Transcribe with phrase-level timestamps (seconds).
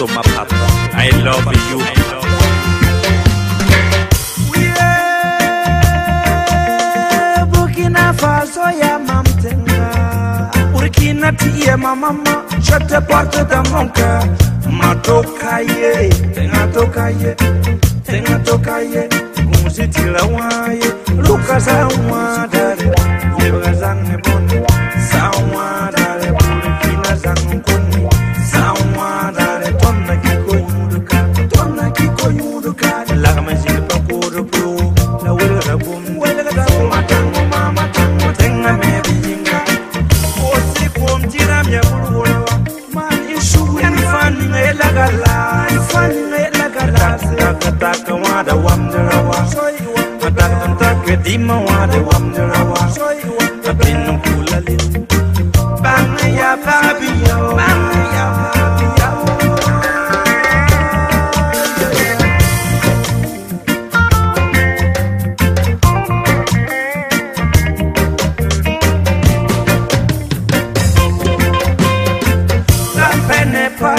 [0.00, 0.56] so my papa.
[0.96, 1.78] I love you.
[1.78, 2.24] I love
[7.44, 7.50] you.
[7.52, 14.28] Burkina Faso ya mamtenga Burkina tia mamama Chote porte da monka
[14.70, 17.34] Matoka ye Tenga toka ye
[18.04, 19.08] Tenga toka ye
[19.52, 20.92] Kumsitila waye
[21.28, 22.92] Luka za wadare
[23.44, 24.16] Yebga zange
[47.80, 49.38] taka taka wada wamdarawa,
[50.20, 52.82] taka taka dima wada wamdarawa,
[53.64, 55.06] tapinu kulalin,
[55.82, 58.26] banga ya babiyo, banga ya
[73.28, 73.96] paix n'est pas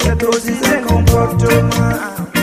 [0.00, 0.52] c'est aussi
[0.86, 2.35] comportement.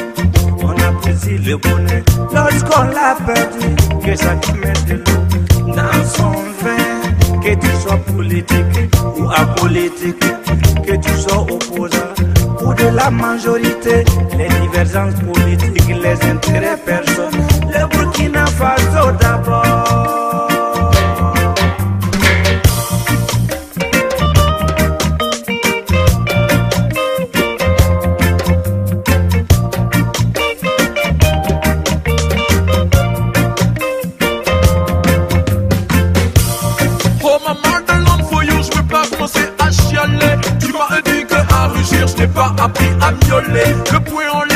[1.45, 5.03] Le bonheur lorsqu'on l'a perdu, que ça te met de
[5.67, 7.39] dans son vin.
[7.41, 10.23] Que tu sois politique ou apolitique,
[10.87, 12.13] que tu sois opposant
[12.65, 14.05] ou de la majorité,
[14.37, 17.41] les divergences politiques, les intérêts personnels.
[17.67, 19.52] Le Burkina Faso d'abord.
[42.33, 43.75] Pas appris à miauler.
[43.91, 44.52] Le poing en l'air,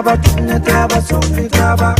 [0.00, 1.94] taba tunya taba somi taba.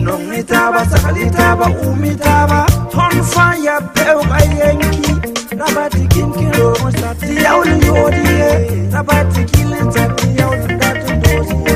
[0.00, 2.64] Nongi taba sakali taba umi taba.
[2.90, 5.12] Ton faya peu kayenki
[5.60, 8.50] rabati kin kiro sati yaul yodiye
[8.92, 11.74] rabati kilin sati yaul datu dosiye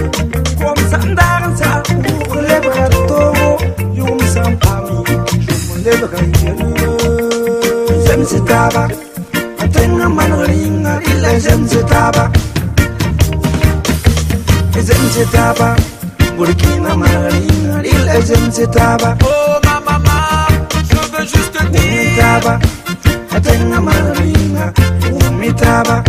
[0.56, 3.20] kom sandar sa ukule batogo
[3.98, 4.96] yum sampami
[5.44, 6.68] shumule bakayelu
[8.06, 8.88] zemsi taba
[9.62, 12.24] atenga manringa ila zemsi taba.
[15.12, 15.76] zitaba
[16.36, 20.46] Burkina Marina, Lille et je ne zitaba Oh ma maman,
[20.90, 22.58] je veux juste dire Nitaba,
[23.30, 24.72] Atena Marina,
[25.28, 26.02] Umitaba